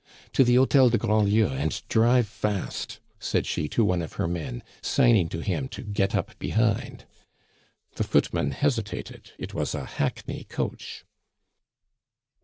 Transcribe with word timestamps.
"To 0.33 0.43
the 0.43 0.55
Hotel 0.55 0.89
de 0.89 0.97
Grandlieu, 0.97 1.45
and 1.45 1.79
drive 1.87 2.27
fast," 2.27 2.99
said 3.19 3.45
she 3.45 3.67
to 3.69 3.85
one 3.85 4.01
of 4.01 4.13
her 4.13 4.27
men, 4.27 4.63
signing 4.81 5.29
to 5.29 5.41
him 5.41 5.67
to 5.67 5.83
get 5.83 6.15
up 6.15 6.39
behind. 6.39 7.05
The 7.93 8.03
footman 8.03 8.49
hesitated 8.49 9.33
it 9.37 9.53
was 9.53 9.75
a 9.75 9.85
hackney 9.85 10.45
coach. 10.45 11.05